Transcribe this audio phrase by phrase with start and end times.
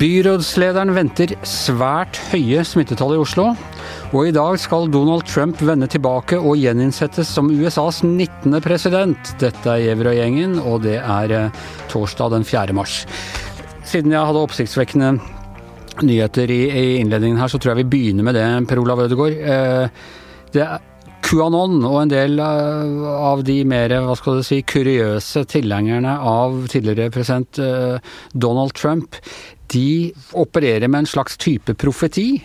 [0.00, 3.50] Byrådslederen venter svært høye smittetall i Oslo.
[4.16, 8.56] Og i dag skal Donald Trump vende tilbake og gjeninnsettes som USAs 19.
[8.64, 9.34] president.
[9.42, 11.60] Dette er Jevrøy-gjengen, og det er eh,
[11.92, 12.72] torsdag den 4.
[12.80, 13.02] mars.
[13.84, 15.12] Siden jeg hadde oppsiktsvekkende
[16.00, 16.62] nyheter i,
[17.02, 19.36] innledningen her, så tror jeg vi begynner med det, Per Olav Ødegaard.
[19.36, 20.08] Eh,
[20.56, 20.89] det er
[21.26, 26.62] QAnon og en del eh, av de mer hva skal du si, kuriøse tilhengerne av
[26.72, 27.60] tidligere president
[28.32, 29.18] Donald Trump,
[29.70, 32.40] de opererer med en slags type profeti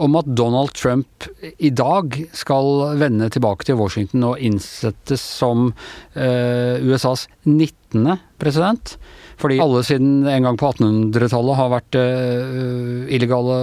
[0.00, 1.26] om at Donald Trump
[1.58, 5.70] i dag skal vende tilbake til Washington og innsettes som
[6.14, 8.06] eh, USAs 19.
[8.40, 8.96] president.
[9.40, 13.58] Fordi alle siden en gang på 1800-tallet har vært eh, illegale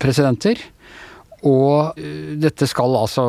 [0.00, 0.60] presidenter.
[1.44, 3.24] Og eh, dette skal altså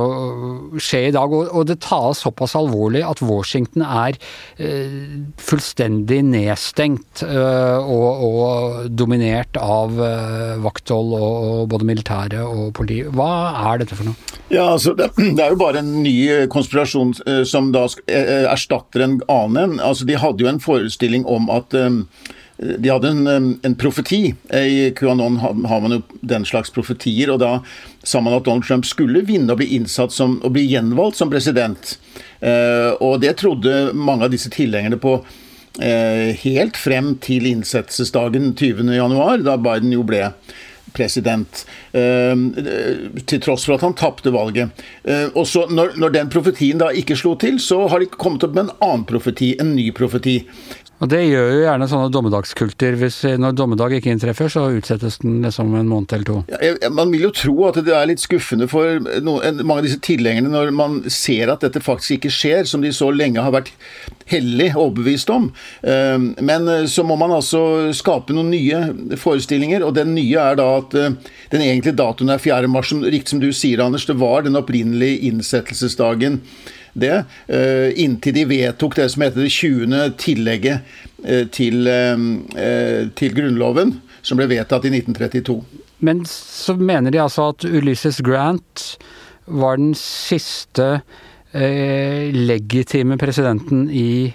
[0.80, 1.34] skje i dag.
[1.34, 4.18] Og det tas såpass alvorlig at Washington er
[4.58, 9.96] eh, fullstendig nedstengt eh, og, og dominert av
[10.64, 13.04] vakthold og både militære og politi.
[13.16, 13.30] Hva
[13.72, 14.34] er dette for noe?
[14.54, 15.12] Ja, altså, det,
[15.44, 17.16] er jo bare en ny konspirasjon
[17.48, 19.80] som da erstatter en annen.
[19.84, 21.76] Altså, De hadde jo en forestilling om at
[22.58, 24.34] de hadde en, en, profeti.
[24.54, 27.34] I QAnon har man jo den slags profetier.
[27.34, 27.60] og Da
[28.04, 31.32] sa man at Donald Trump skulle vinne og bli innsatt som, og bli gjenvalgt som
[31.32, 31.98] president.
[32.40, 35.18] Eh, og det trodde mange av disse tilhengerne på
[35.82, 40.30] eh, helt frem til innsettelsesdagen 20.1, da Biden jo ble
[40.96, 41.66] president.
[41.92, 42.32] Eh,
[43.28, 44.86] til tross for at han tapte valget.
[45.36, 48.56] Og så når, når den profetien da ikke slo til, så har de kommet opp
[48.56, 50.40] med en annen profeti, en ny profeti.
[51.04, 52.96] Og Det gjør jo gjerne sånne dommedagskulter.
[53.00, 56.38] Hvis, når dommedag ikke inntreffer, så utsettes den liksom en måned eller to.
[56.48, 60.00] Ja, man vil jo tro at det er litt skuffende for noen, mange av disse
[60.06, 63.74] tilhengerne når man ser at dette faktisk ikke skjer, som de så lenge har vært
[64.32, 65.50] hellig overbevist om.
[65.84, 70.58] Ehm, men eh, så må man altså skape noen nye forestillinger, og den nye er
[70.62, 71.12] da at eh,
[71.52, 72.72] den egentlige datoen er 4.
[72.72, 72.96] mars.
[72.96, 76.40] Riktig som du sier, Anders, det var den opprinnelige innsettelsesdagen
[76.96, 80.14] det, eh, inntil de vedtok det som heter det 20.
[80.22, 85.60] tillegget eh, til, eh, til Grunnloven, som ble vedtatt i 1932.
[86.06, 88.96] Men så mener de altså at Ulysses Grant
[89.46, 91.02] var den siste
[91.54, 94.34] eh, legitime presidenten i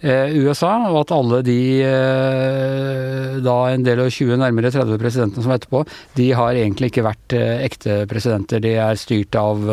[0.00, 5.52] USA, og at alle de eh, da en del av 20, nærmere 30 presidentene som
[5.52, 5.84] var etterpå,
[6.16, 8.62] de har egentlig ikke vært ekte presidenter.
[8.64, 9.64] De er styrt av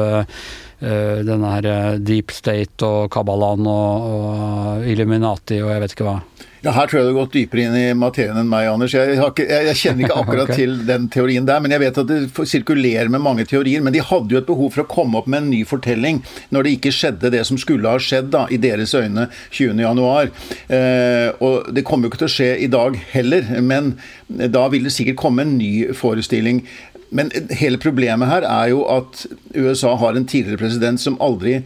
[0.77, 6.05] Eh, denne her eh, Deep State og Kabbalan og, og, Illuminati og jeg vet ikke
[6.05, 6.19] hva.
[6.66, 8.95] Ja, Her tror jeg du har gått dypere inn i materien enn meg, Anders.
[8.95, 10.59] Jeg, ikke, jeg, jeg kjenner ikke akkurat okay.
[10.63, 13.84] til den teorien der, men jeg vet at det sirkulerer med mange teorier.
[13.85, 16.23] Men de hadde jo et behov for å komme opp med en ny fortelling
[16.56, 20.34] når det ikke skjedde det som skulle ha skjedd, da, i deres øyne 20.1.
[20.73, 23.96] Eh, og det kommer jo ikke til å skje i dag heller, men
[24.28, 26.63] da vil det sikkert komme en ny forestilling.
[27.09, 29.25] Men hele problemet her er jo at
[29.56, 31.62] USA har en tidligere president som aldri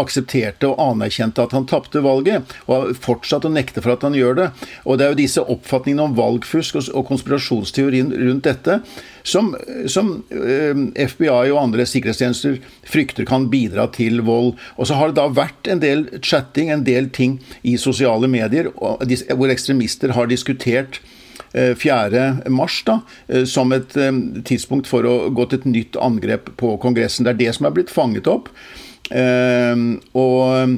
[0.00, 4.16] aksepterte og anerkjente at han tapte valget, og har fortsatt å nekte for at han
[4.16, 4.48] gjør det.
[4.86, 8.80] Og det er jo disse oppfatningene om valgfusk og konspirasjonsteorien rundt dette
[9.22, 9.52] som,
[9.86, 12.58] som eh, FBI og andre sikkerhetstjenester
[12.88, 14.54] frykter kan bidra til vold.
[14.76, 18.72] Og så har det da vært en del chatting, en del ting i sosiale medier
[18.72, 21.02] hvor ekstremister har diskutert
[21.52, 22.06] 4.
[22.16, 23.92] Eh, mars da, eh, som et
[24.48, 27.28] tidspunkt for å gå til et nytt angrep på Kongressen.
[27.28, 28.48] Det er det som er blitt fanget opp.
[29.10, 30.76] Og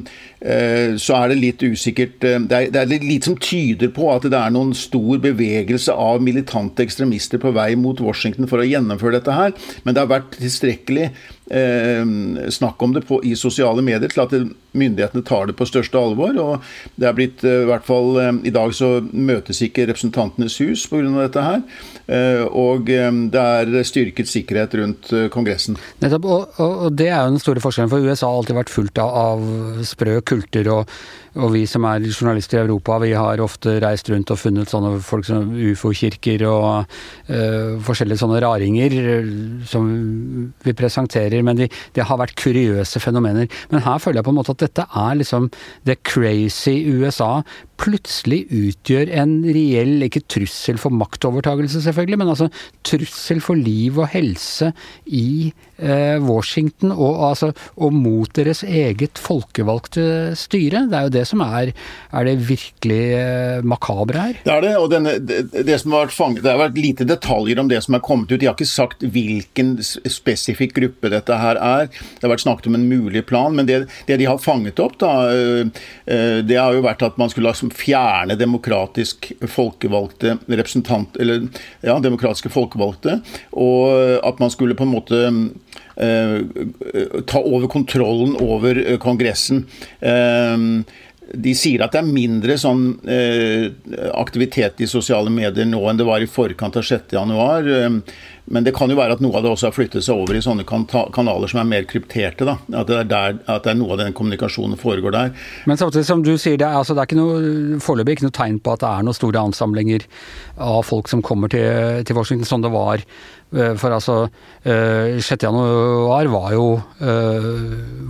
[0.99, 4.35] så er det litt usikkert Det er, det er litt som tyder på at det
[4.35, 9.37] er noen stor bevegelse av militante ekstremister på vei mot Washington for å gjennomføre dette
[9.37, 9.55] her.
[9.85, 11.11] Men det har vært tilstrekkelig
[11.51, 12.05] eh,
[12.49, 14.35] snakk om det på, i sosiale medier til at
[14.75, 16.35] myndighetene tar det på største alvor.
[16.39, 16.63] og
[16.99, 20.85] det er blitt, eh, i hvert fall eh, I dag så møtes ikke Representantenes hus
[20.91, 21.03] pga.
[21.15, 21.61] dette her.
[22.07, 25.77] Eh, og det er styrket sikkerhet rundt Kongressen.
[26.01, 29.03] Nettopp, og, og, det er jo den store forskjellen, for USA har alltid vært fullt
[29.05, 29.45] av,
[29.85, 30.69] sprø kulter.
[30.71, 30.89] og
[31.35, 34.93] og vi som er journalister i Europa, vi har ofte reist rundt og funnet sånne
[35.03, 36.85] folk som ufo-kirker og
[37.27, 38.95] uh, forskjellige sånne raringer
[39.67, 39.89] som
[40.63, 41.34] vi presenterer.
[41.43, 43.49] Men de, de, har vært kuriøse fenomener.
[43.71, 45.49] Men her føler jeg på en måte at dette er liksom
[45.87, 47.41] det crazy USA
[47.81, 52.47] plutselig utgjør en reell, ikke trussel for maktovertagelse selvfølgelig, men altså
[52.87, 54.71] trussel for liv og helse
[55.05, 60.85] i eh, Washington, og, altså, og mot deres eget folkevalgte styre.
[60.91, 61.73] Det er jo det som er,
[62.15, 64.39] er det virkelig eh, makabre her.
[64.45, 67.09] Det er det, og denne, det, det, som har vært fanget, det har vært lite
[67.09, 68.39] detaljer om det som er kommet ut.
[68.39, 71.89] De har ikke sagt hvilken spesifikk gruppe dette her er.
[71.89, 74.97] Det har vært snakket om en mulig plan, men det, det de har fanget opp,
[75.01, 75.11] da,
[76.05, 81.47] det har jo vært at man skulle liksom fjerne demokratisk folkevalgte representant, eller
[81.85, 83.19] ja, demokratiske folkevalgte,
[83.57, 85.23] og at man skulle på en måte
[85.95, 86.39] eh,
[87.27, 89.65] ta over kontrollen over eh, Kongressen.
[89.99, 90.69] Eh,
[91.33, 93.71] de sier at det er mindre sånn eh,
[94.13, 98.01] aktivitet i sosiale medier nå enn det var i forkant av 6.1.
[98.45, 100.43] Men det kan jo være at noe av det også har flyttet seg over i
[100.43, 102.45] sånne kanaler som er mer krypterte.
[102.45, 105.31] da, At det er, der, at det er noe av den kommunikasjonen foregår der.
[105.65, 108.59] Men samtidig som du sier, det altså, det er ikke noe, foreløpig ikke noe tegn
[108.61, 110.05] på at det er noen store ansamlinger
[110.61, 113.03] av folk som kommer til, til Washington, som det var
[113.53, 114.29] Eh, for altså,
[114.63, 115.31] 6.
[115.31, 116.65] Eh, januar var jo
[116.99, 117.51] eh,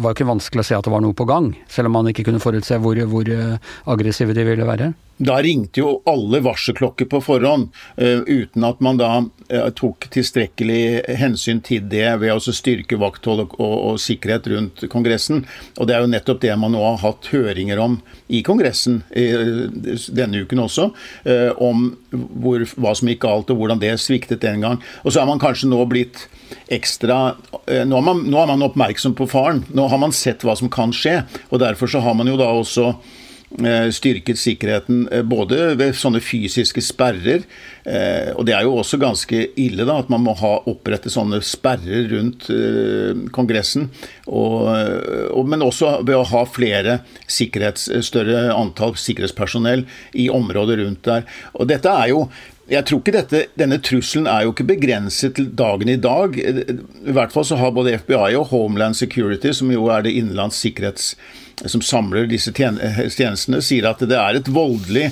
[0.01, 2.25] var ikke vanskelig å se at det var noe på gang, selv om man ikke
[2.25, 3.33] kunne forutse hvor, hvor
[3.91, 4.93] aggressive de ville være.
[5.17, 7.69] Da ringte jo alle varselklokker på forhånd,
[8.27, 9.09] uten at man da
[9.77, 15.45] tok tilstrekkelig hensyn til det ved å styrke vakthold og, og, og, sikkerhet rundt Kongressen.
[15.79, 17.97] Og det er jo nettopp det man nå har hatt høringer om
[18.27, 20.89] i Kongressen denne uken også,
[21.63, 24.81] om hvor, hva som gikk galt og hvordan det sviktet den gang.
[25.06, 26.27] Og så er man kanskje nå blitt
[26.71, 29.63] ekstra nå er, man, nå er man oppmerksom på faren.
[29.73, 31.21] Nå har man sett hva som kan skje.
[31.50, 33.25] og Derfor så har man jo da også Eh,
[33.96, 37.46] styrket sikkerheten eh, både ved sånne fysiske sperrer,
[37.88, 41.42] eh, og det er jo også ganske ille da, at man må ha opprette sånne
[41.46, 42.50] sperrer rundt
[43.36, 43.88] Kongressen,
[44.25, 44.68] og,
[45.31, 47.00] og, men også ved å ha flere
[47.30, 49.86] større antall sikkerhetspersonell
[50.19, 51.25] i området rundt der.
[51.56, 52.25] Og dette er jo
[52.71, 56.38] jeg tror ikke dette, Denne trusselen er jo ikke begrenset til dagen i dag.
[56.39, 60.57] I hvert fall så har både FBI og Homeland Security, som jo er det innenlands
[60.63, 61.13] sikkerhets
[61.65, 65.12] som samler disse tjenestene, sier at det er et voldelig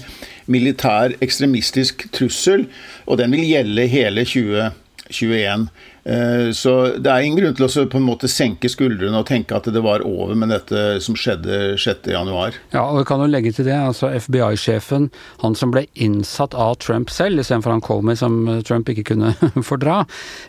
[0.52, 2.66] militær ekstremistisk trussel,
[3.08, 5.68] og den vil gjelde hele 2020 21.
[6.04, 9.56] Eh, så det er ingen grunn til å på en måte senke skuldrene og tenke
[9.56, 12.58] at det var over med dette som skjedde 6.1.
[12.76, 15.10] Ja, og vi kan jo legge til det, altså FBI-sjefen,
[15.44, 19.34] han som ble innsatt av Trump selv, istedenfor han Comey, som Trump ikke kunne
[19.70, 20.02] fordra,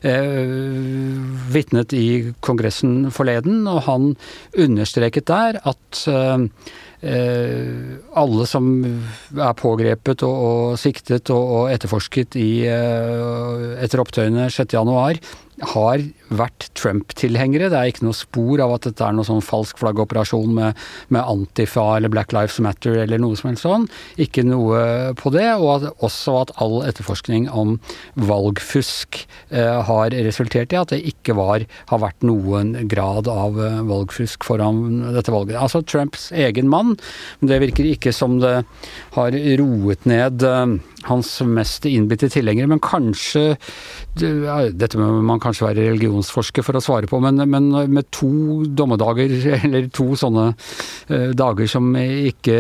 [0.02, 0.42] eh,
[1.54, 2.06] vitnet i
[2.44, 4.10] Kongressen forleden, og han
[4.58, 6.48] understreket der at eh,
[7.04, 15.20] alle som er pågrepet og, og siktet og, og etterforsket i, eh, etter opptøyene 6.1,
[15.62, 16.02] har
[16.34, 17.68] vært Trump-tilhengere.
[17.70, 20.80] Det er ikke noe spor av at dette er noe sånn falsk flaggoperasjon med,
[21.14, 23.86] med, Antifa eller Black Lives Matter eller noe som helst sånn.
[24.20, 25.46] Ikke noe på det.
[25.60, 27.76] Og at, også at all etterforskning om
[28.18, 33.80] valgfusk eh, har resultert i at det ikke var, har vært noen grad av eh,
[33.86, 35.60] valgfusk foran dette valget.
[35.60, 36.96] Altså Trumps egen mann.
[37.40, 38.56] Men det virker ikke som det
[39.14, 40.76] har roet ned eh,
[41.08, 42.70] hans mest innbitte tilhengere.
[42.70, 43.54] Men kanskje
[44.14, 49.32] Dette må man kanskje være religionsforsker for å svare på, men, men med to dommedager,
[49.64, 52.58] eller to sånne uh, dager som ikke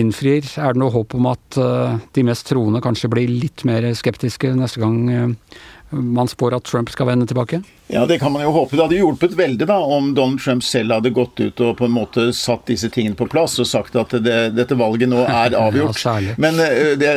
[0.00, 3.90] innfrir, er det noe håp om at uh, de mest troende kanskje blir litt mer
[3.98, 5.58] skeptiske neste gang uh,
[5.92, 7.60] man spår at Trump skal vende tilbake?
[7.90, 8.76] Ja, det kan man jo håpe.
[8.76, 11.94] Det hadde hjulpet veldig da, om Donald Trump selv hadde gått ut og på en
[11.94, 16.02] måte satt disse tingene på plass og sagt at det, dette valget nå er avgjort.
[16.04, 17.12] ja, men, eh, det,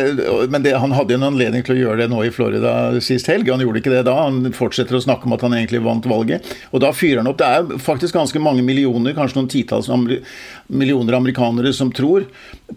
[0.47, 2.73] men det, han hadde jo en anledning til å gjøre det nå i Florida
[3.03, 3.51] sist helg.
[3.51, 4.15] Han gjorde ikke det da.
[4.23, 6.47] Han fortsetter å snakke om at han egentlig vant valget.
[6.71, 7.41] Og da fyrer han opp.
[7.41, 9.91] Det er faktisk ganske mange millioner, kanskje noen titalls
[10.71, 12.29] millioner amerikanere som tror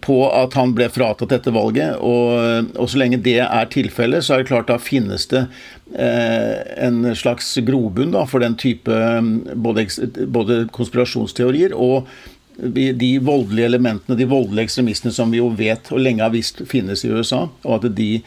[0.02, 1.94] på at han ble fratatt dette valget.
[2.02, 5.46] Og, og så lenge det er tilfellet, så er det klart da finnes det
[5.94, 9.86] eh, en slags gro grobunn for den type um, både,
[10.26, 12.08] både konspirasjonsteorier og
[12.54, 17.02] de voldelige elementene, de voldelige ekstremistene som vi jo vet og lenge har visst finnes
[17.02, 17.48] i USA.
[17.64, 18.22] og at de,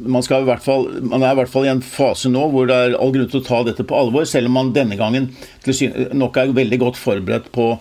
[0.00, 2.70] man, skal i hvert fall, man er i hvert fall i en fase nå hvor
[2.70, 5.28] det er all grunn til å ta dette på alvor, selv om man denne gangen
[6.16, 7.74] nok er veldig godt forberedt på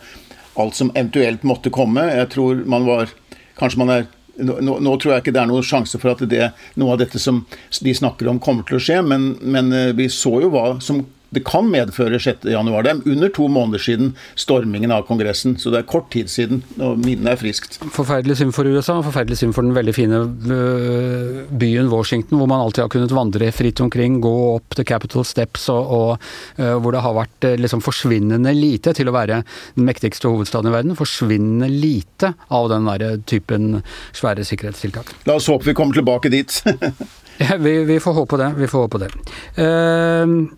[0.60, 2.04] alt som eventuelt måtte komme.
[2.12, 3.16] Jeg tror man var
[3.60, 4.06] Kanskje man er
[4.39, 7.22] nå, nå, tror jeg ikke det er noen sjanse for at det, noe av dette
[7.22, 7.43] som
[7.84, 11.03] de snakker om, kommer til å skje, men, men eh, vi så jo hva som
[11.36, 12.48] det kan medføre 6.1.
[12.50, 16.63] Det er under to måneder siden stormingen av Kongressen, så det er kort tid siden,
[16.81, 17.77] og minnet er friskt.
[17.93, 22.63] Forferdelig synd for USA, forferdelig synd for den veldig fine øh, byen Washington, hvor man
[22.63, 26.09] alltid har kunnet vandre fritt omkring, gå opp til Capitol Steps, og, og
[26.57, 29.43] øh, hvor det har vært øh, liksom forsvinnende lite til å være
[29.77, 30.98] den mektigste hovedstaden i verden.
[30.98, 33.83] Forsvinnende lite av den der typen
[34.17, 35.13] svære sikkerhetstiltak.
[35.29, 36.62] La oss håpe vi kommer tilbake dit.
[37.43, 38.50] ja, vi, vi, får håpe det.
[38.57, 39.13] Vi får håpe det.
[39.59, 40.50] Uh,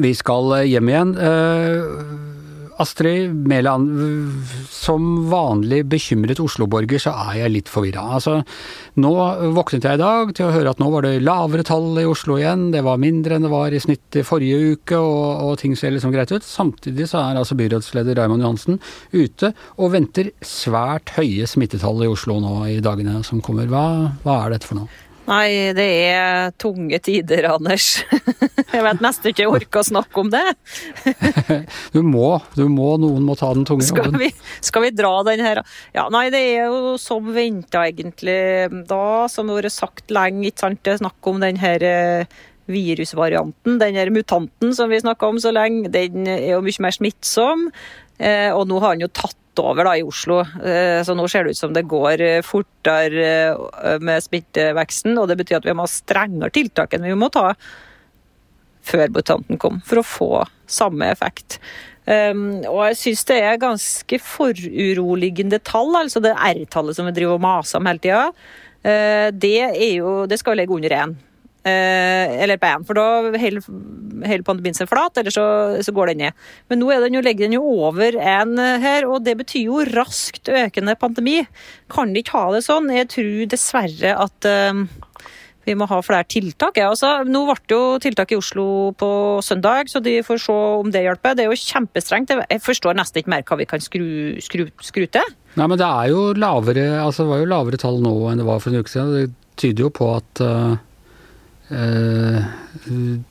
[0.00, 1.16] vi skal hjem igjen.
[1.18, 2.32] Uh,
[2.82, 3.90] Astrid Mæland,
[4.70, 8.02] som vanlig bekymret Oslo-borger, så er jeg litt forvirra.
[8.16, 8.40] Altså,
[8.98, 9.12] nå
[9.54, 12.38] våknet jeg i dag til å høre at nå var det lavere tall i Oslo
[12.40, 12.70] igjen.
[12.74, 15.94] Det var mindre enn det var i snitt i forrige uke, og, og ting ser
[15.94, 16.46] liksom greit ut.
[16.46, 18.82] Samtidig så er altså byrådsleder Raymond Johansen
[19.14, 23.70] ute og venter svært høye smittetall i Oslo nå i dagene som kommer.
[23.70, 23.86] Hva,
[24.26, 25.03] hva er dette for noe?
[25.24, 28.02] Nei, det er tunge tider, Anders.
[28.74, 30.42] Jeg vet nesten ikke jeg orker å snakke om det.
[31.94, 34.28] Du må, du må, noen må ta den tunge skal vi,
[34.64, 35.60] skal vi dra den her?
[35.94, 38.34] Ja, nei, det er jo som venta, egentlig.
[38.90, 41.86] Da, som det har vært sagt lenge, ikke sant, det er snakk om den her
[41.86, 42.34] eh,
[42.70, 46.98] virusvarianten, den her mutanten som vi snakka om så lenge, den er jo mye mer
[46.98, 47.68] smittsom.
[48.18, 50.40] Eh, og nå har han jo tatt over da, i Oslo.
[50.64, 55.16] Eh, så nå ser det ut som det går eh, fortere eh, med smitteveksten.
[55.20, 57.52] Og det betyr at vi må ha strengere tiltak enn vi må ta
[58.84, 60.30] før mutanten kom, for å få
[60.68, 61.58] samme effekt.
[62.04, 67.38] Um, og jeg syns det er ganske foruroligende tall, altså det R-tallet som vi driver
[67.38, 68.26] og maser om hele tida.
[68.84, 69.70] Uh, det,
[70.28, 71.14] det skal ligge under én.
[71.64, 73.64] Uh, eller på én, for da holder
[74.46, 75.46] pandemien seg flat, eller så,
[75.84, 76.44] så, går den ned.
[76.70, 80.50] Men nå den jo, legger den jo over en her, og det betyr jo raskt
[80.52, 81.42] økende pandemi.
[81.92, 82.92] Kan de ikke ha det sånn?
[82.92, 84.84] Jeg tror dessverre at uh,
[85.64, 86.78] vi må ha flere tiltak.
[86.80, 88.66] Ja, altså, nå ble det jo tiltak i Oslo
[89.00, 89.10] på
[89.44, 91.36] søndag, så de får se om det hjelper.
[91.36, 92.32] Det er jo kjempestrengt.
[92.34, 94.06] Jeg forstår nesten ikke mer hva vi kan skru,
[94.44, 95.36] skru, skru til.
[95.54, 98.48] Nei, men det er jo lavere, altså, det var jo lavere tall nå enn det
[98.48, 99.14] var for en uke siden.
[99.14, 100.74] Det tyder jo på at Uh,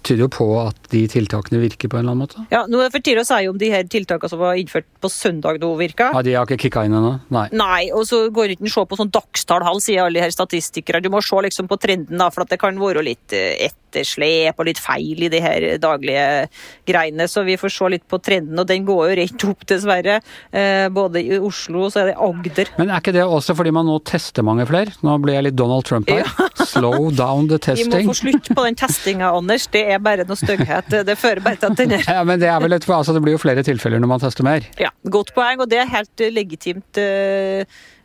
[0.04, 2.46] tyder jo på at de tiltakene virker på en eller annen måte.
[2.54, 4.88] Ja, Nå er det for tidlig å si om de her tiltakene som var innført
[5.04, 6.12] på søndag nå virka.
[6.16, 7.14] Ja, De har ikke kicka inn ennå?
[7.34, 7.48] Nei.
[7.56, 10.26] Nei, og så går det ikke an å se på sånn dagstall, sier alle de
[10.26, 11.04] her statistikere.
[11.04, 14.70] Du må se liksom på trenden, da, for det kan være litt eh, etterslep og
[14.70, 16.48] litt feil i de her daglige
[16.90, 17.28] greiene.
[17.30, 20.20] Så vi får se litt på trenden, og den går jo rett opp, dessverre.
[20.52, 22.74] Eh, både i Oslo og så er det Agder.
[22.80, 24.96] Men er ikke det også fordi man nå tester mange flere?
[25.04, 26.24] Nå blir jeg litt Donald Trump her.
[26.24, 26.50] Ja.
[26.64, 27.92] Slow down the testing.
[28.04, 29.70] Vi må få slutt på den testinga, Anders.
[29.74, 30.92] Det er bare noe stygghet.
[31.08, 33.24] Det fører bare til at den er Ja, men det er vel et, altså det
[33.26, 34.66] blir jo flere tilfeller når man tester mer.
[34.82, 37.04] Ja, godt poeng, og det er helt legitimt.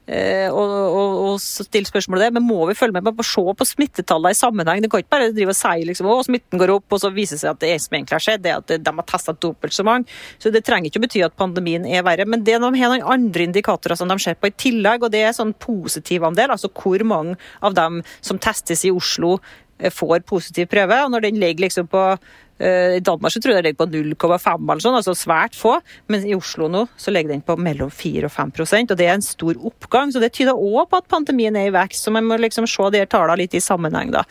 [0.08, 3.66] Eh, og, og, stille spørsmål det, men må vi følge med på å se på
[3.68, 4.80] smittetallene i sammenheng?
[4.80, 7.36] Det kan ikke bare drive og si liksom, å, smitten går opp, og så viser
[7.36, 9.76] det seg at det som egentlig har skjedd, det er at de har testa dobbelt
[9.76, 10.08] så mange.
[10.40, 12.24] Så det trenger ikke å bety at pandemien er verre.
[12.24, 15.26] Men det de har noen andre indikatorer som de ser på i tillegg, og det
[15.28, 20.26] er sånn positiv andel, altså hvor mange av dem som testes i Oslo eh, får
[20.26, 21.04] positiv prøve.
[21.04, 22.04] og Når den ligger liksom på
[22.58, 25.76] Eh, I Danmark så tror jeg det ligger på 0,5 eller sånn, altså svært få.
[26.10, 29.14] Men i Oslo nå så ligger den på mellom 4 og 5% og det er
[29.14, 30.12] en stor oppgang.
[30.12, 32.04] Så det tyder òg på at pandemien er i vekst.
[32.04, 34.24] Så man må liksom se de tallene litt i sammenheng, da.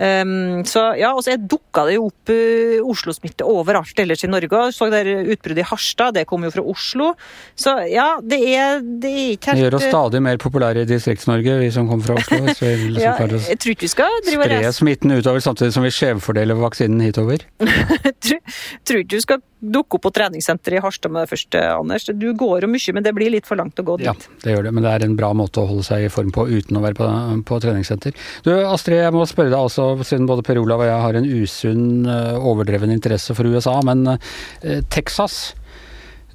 [0.00, 4.62] Um, så ja, og så dukka det jo opp uh, Oslo-smitte overalt ellers i Norge.
[4.72, 7.10] Så der utbruddet i Harstad, det kom jo fra Oslo.
[7.58, 10.88] Så ja, det er, det er ikke helt Det gjør oss stadig mer populære i
[10.88, 12.40] Distrikts-Norge, vi som kommer fra Oslo.
[12.48, 15.84] Hvis vi liksom ja, jeg tror ikke vi skal drive Spre smitten utover samtidig som
[15.84, 17.44] vi skjevfordeler vaksinen hitover.
[18.86, 22.08] tror ikke du skal dukke opp på treningssenteret i Harstad med det første, Anders.
[22.08, 24.08] Du går jo mye, men det blir litt for langt å gå dit.
[24.08, 24.14] Ja,
[24.44, 26.46] det gjør det, men det er en bra måte å holde seg i form på
[26.50, 27.08] uten å være på,
[27.48, 28.16] på treningssenter.
[28.46, 31.30] Du Astrid, jeg må spørre deg også, siden både Per Olav og jeg har en
[31.30, 35.50] usunn, eh, overdreven interesse for USA, men eh, Texas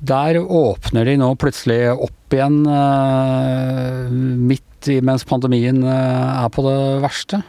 [0.05, 6.65] der åpner de nå plutselig opp igjen eh, midt i mens pandemien eh, er på
[6.65, 7.41] det verste.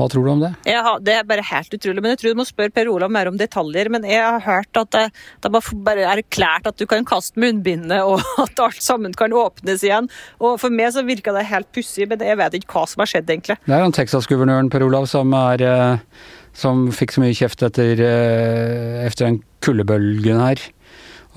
[0.00, 0.50] Hva tror du om det?
[0.68, 2.00] Ja, det er bare helt utrolig.
[2.00, 3.90] Men jeg tror du må spørre Per Olav mer om detaljer.
[3.92, 5.04] Men jeg har hørt at det,
[5.44, 9.84] det bare er erklært at du kan kaste munnbindet, og at alt sammen kan åpnes
[9.86, 10.10] igjen.
[10.40, 13.12] Og For meg så virker det helt pussig, men jeg vet ikke hva som har
[13.12, 13.60] skjedd, egentlig.
[13.66, 16.24] Det er han Texas-guvernøren Per Olav som er eh,
[16.56, 20.62] som fikk så mye kjeft etter, eh, etter den kuldebølgen her.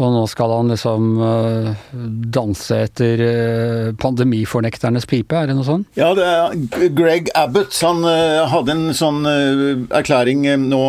[0.01, 1.67] Og nå skal han liksom uh,
[2.33, 5.85] danse etter uh, pandemifornekternes pipe, er det noe sånt?
[5.99, 9.21] Ja, det er Greg Abbott han uh, hadde en sånn
[9.93, 10.81] erklæring nå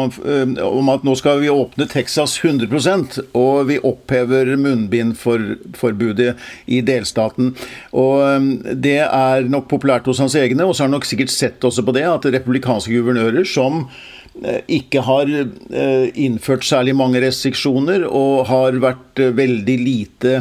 [0.64, 6.32] om at nå skal vi åpne Texas 100% og vi opphever munnbindforbudet
[6.72, 7.52] i delstaten.
[7.92, 11.64] Og det er nok populært hos hans egne, og så har han nok sikkert sett
[11.64, 13.84] også på det at republikanske guvernører som
[14.66, 20.32] ikke har innført særlig mange restriksjoner og har vært veldig lite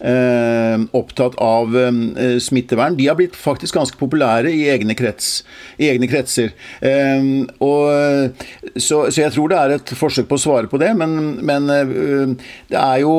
[0.00, 2.98] Eh, opptatt av eh, smittevern.
[2.98, 5.38] De har blitt faktisk ganske populære i egne, krets,
[5.80, 6.52] i egne kretser.
[6.84, 7.30] Eh,
[7.64, 8.34] og,
[8.76, 11.70] så, så, jeg tror det er et forsøk på å svare på det, men, men
[11.72, 13.16] det er jo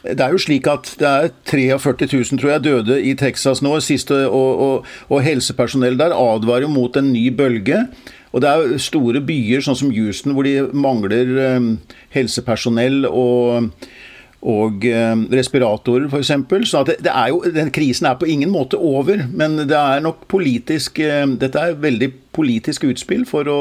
[0.00, 3.74] det er jo slik at det er 43 000 tror jeg, døde i Texas nå,
[3.84, 7.84] siste, og, og, og helsepersonell der advarer mot en ny bølge.
[8.30, 11.34] Og det er store byer, sånn som Houston, hvor de mangler
[12.14, 13.70] helsepersonell og
[14.40, 16.32] og eh, respiratorer f.eks.
[16.70, 20.24] Så det, det, jo, den krisen er på ingen måte over, men det er nok
[20.32, 23.60] politisk eh, Dette er veldig politisk utspill for å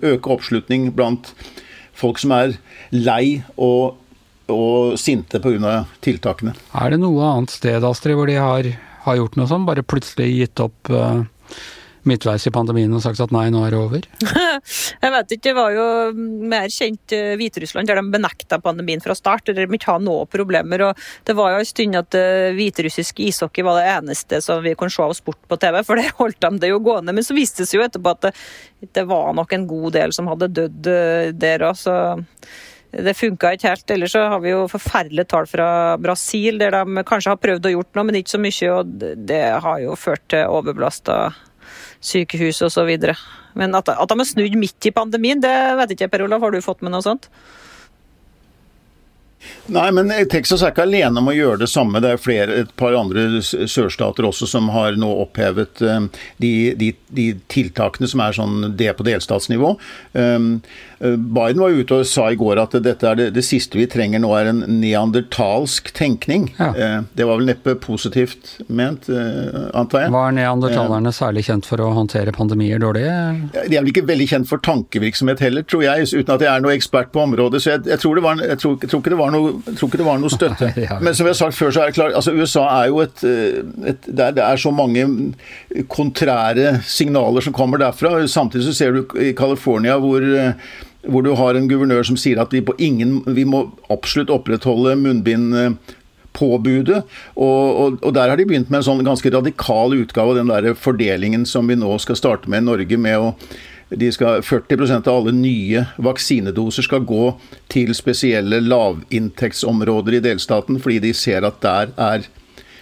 [0.00, 1.34] øke oppslutning blant
[1.96, 2.56] folk som er
[2.94, 3.98] lei og,
[4.52, 5.82] og sinte pga.
[6.04, 6.56] tiltakene.
[6.72, 8.70] Er det noe annet sted Astrid, hvor de har,
[9.04, 9.68] har gjort noe sånt?
[9.68, 11.24] Bare plutselig gitt opp uh
[12.08, 14.06] midtveis i pandemien og sagt at nei, nå er det over?
[15.04, 15.44] jeg vet ikke.
[15.46, 15.86] Det var jo
[16.52, 19.48] mer kjent uh, Hviterussland, der de benekta pandemien fra start.
[19.50, 20.88] Der de ikke hadde noe problemer.
[20.88, 24.76] og Det var jo en stund at uh, hviterussisk ishockey var det eneste som vi
[24.78, 27.14] kunne se av sport på TV, for det holdt de det jo gående.
[27.16, 28.36] Men så viste det seg jo etterpå at det,
[28.96, 31.98] det var nok en god del som hadde dødd uh, der òg, så
[32.96, 33.90] det funka ikke helt.
[33.92, 35.68] Ellers så har vi jo forferdelige tall fra
[36.00, 38.70] Brasil, der de kanskje har prøvd å gjort noe, men ikke så mye.
[38.72, 41.18] Og det har jo ført til overbelasta
[42.00, 42.92] sykehus osv.
[43.56, 46.44] Men at, at de har snudd midt i pandemien, det vet ikke jeg, Per Olav.
[46.44, 47.30] Har du fått med noe sånt?
[49.70, 52.00] Nei, men Texas er ikke alene om å gjøre det samme.
[52.02, 56.06] Det er flere, et par andre sørstater også som har nå opphevet eh,
[56.42, 59.74] de, de, de tiltakene som er sånn det på delstatsnivå.
[60.14, 60.50] Um,
[60.98, 64.22] Biden var ute og sa i går at dette er det, det siste vi trenger
[64.22, 66.48] nå er en neandertalsk tenkning.
[66.56, 66.70] Ja.
[66.72, 70.14] Eh, det var vel neppe positivt ment, eh, antar jeg.
[70.14, 73.04] Var neandertalerne særlig kjent for å håndtere pandemier dårlig?
[73.56, 76.64] De er vel ikke veldig kjent for tankevirksomhet heller, tror jeg, uten at jeg er
[76.64, 77.60] noe ekspert på området.
[77.62, 80.08] Så jeg, jeg, tror, var, jeg tror, tror, ikke det var noe, tror ikke det
[80.08, 80.72] var noe støtte.
[81.04, 83.24] Men som vi har sagt før, så er det klart altså USA er jo et,
[83.92, 85.04] et det, er, det er så mange
[85.92, 88.16] kontrære signaler som kommer derfra.
[88.30, 90.24] Samtidig så ser du i California hvor
[91.08, 97.00] hvor du har en guvernør som sier at vi, ingen, vi må absolutt opprettholde munnbindpåbudet.
[97.34, 100.52] Og, og, og, der har de begynt med en sånn ganske radikal utgave av den
[100.52, 102.96] der fordelingen som vi nå skal starte med i Norge.
[102.98, 103.20] med å
[104.10, 107.38] skal, 40% av alle nye vaksinedoser skal gå
[107.70, 112.26] til spesielle lavinntektsområder i delstaten, fordi de ser at der er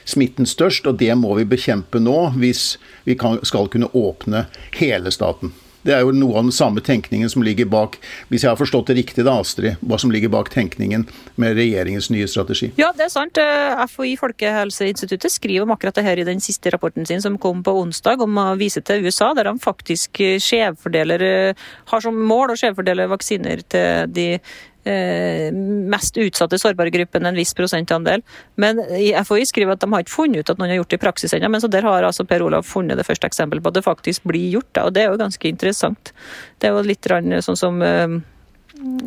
[0.04, 4.46] smitten størst, og det må vi bekjempe nå hvis vi kan, skal kunne åpne
[4.78, 5.52] hele staten.
[5.84, 7.98] Det er jo noe av den samme tenkningen som ligger bak,
[8.30, 11.06] hvis jeg har forstått det riktig da, Astrid, hva som ligger bak tenkningen
[11.40, 12.70] med regjeringens nye strategi.
[12.80, 13.40] Ja, det er sant.
[13.40, 17.62] Eh, FHI, Folkehelseinstituttet, skriver om akkurat det her i den siste rapporten sin som kom
[17.64, 22.54] på onsdag, om å vise til USA, der de faktisk skjevfordeler, eh, har som mål
[22.54, 28.20] å skjevfordele vaksiner til de Eh, mest utsatte sårbare gruppen en viss prosentandel.
[28.60, 28.82] Men
[29.24, 31.34] FHI skriver at de har ikke funnet ut at noen har gjort det i praksis
[31.36, 33.86] ennå, men så der har altså Per Olav funnet det første eksempelet på at det
[33.86, 34.70] faktisk blir gjort.
[34.76, 36.12] Da, og det er jo ganske interessant.
[36.60, 37.08] Det er jo litt
[37.44, 38.18] sånn som eh,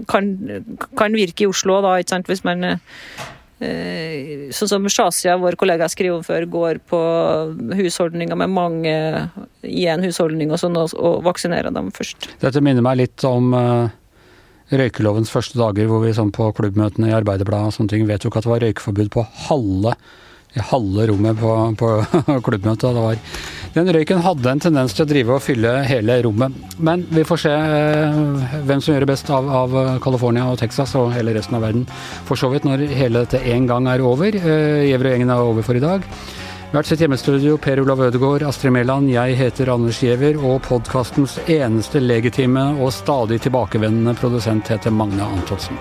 [0.08, 0.32] kan,
[0.98, 2.80] kan virke i Oslo, da, ikke sant, hvis man eh,
[4.54, 7.00] Sånn som Shazia, vår kollega skriver før, går på
[7.80, 8.94] husholdninger med mange
[9.66, 12.30] i en husholdning og sånn, og, og vaksinerer dem først.
[12.44, 13.50] Dette minner meg litt om
[14.72, 18.48] røykelovens første dager hvor vi sånn på klubbmøtene i Arbeiderbladet og sånne ting vedtok at
[18.48, 19.94] det var røykeforbud på halve,
[20.58, 21.90] i halve rommet på, på
[22.48, 22.98] klubbmøtet.
[22.98, 23.22] Var,
[23.78, 26.56] den røyken hadde en tendens til å drive og fylle hele rommet.
[26.84, 28.20] Men vi får se eh,
[28.68, 31.86] hvem som gjør det best av, av California og Texas og hele resten av verden.
[32.28, 34.36] For så vidt når hele dette en gang er over.
[34.36, 36.08] Eh, Gjever og gjengen er over for i dag.
[36.68, 42.02] Hvert sitt hjemmestudio, Per Olav Ødegaard, Astrid Mæland, jeg heter Anders Giæver, og podkastens eneste
[42.04, 45.80] legitime og stadig tilbakevendende produsent heter Magne Antonsen.